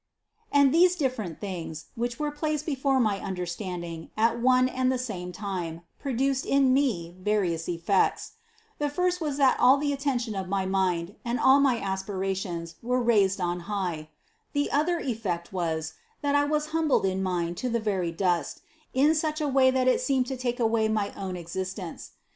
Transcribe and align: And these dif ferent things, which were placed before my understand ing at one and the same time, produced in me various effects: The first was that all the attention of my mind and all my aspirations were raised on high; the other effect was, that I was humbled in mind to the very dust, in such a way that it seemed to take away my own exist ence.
And 0.51 0.73
these 0.73 0.95
dif 0.95 1.15
ferent 1.15 1.37
things, 1.37 1.85
which 1.93 2.17
were 2.17 2.31
placed 2.31 2.65
before 2.65 2.99
my 2.99 3.19
understand 3.19 3.83
ing 3.83 4.09
at 4.17 4.41
one 4.41 4.67
and 4.67 4.91
the 4.91 4.97
same 4.97 5.31
time, 5.31 5.81
produced 5.99 6.43
in 6.43 6.73
me 6.73 7.15
various 7.19 7.69
effects: 7.69 8.31
The 8.79 8.89
first 8.89 9.21
was 9.21 9.37
that 9.37 9.59
all 9.59 9.77
the 9.77 9.93
attention 9.93 10.33
of 10.33 10.47
my 10.49 10.65
mind 10.65 11.17
and 11.23 11.39
all 11.39 11.59
my 11.59 11.77
aspirations 11.79 12.77
were 12.81 12.99
raised 12.99 13.39
on 13.39 13.59
high; 13.69 14.09
the 14.53 14.71
other 14.71 14.97
effect 14.97 15.53
was, 15.53 15.93
that 16.23 16.33
I 16.33 16.45
was 16.45 16.69
humbled 16.73 17.05
in 17.05 17.21
mind 17.21 17.57
to 17.57 17.69
the 17.69 17.79
very 17.79 18.11
dust, 18.11 18.61
in 18.95 19.13
such 19.13 19.39
a 19.39 19.47
way 19.47 19.69
that 19.69 19.87
it 19.87 20.01
seemed 20.01 20.25
to 20.25 20.35
take 20.35 20.59
away 20.59 20.87
my 20.87 21.13
own 21.15 21.37
exist 21.37 21.77
ence. 21.77 22.11